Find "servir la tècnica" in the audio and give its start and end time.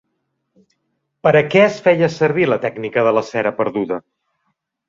2.15-3.07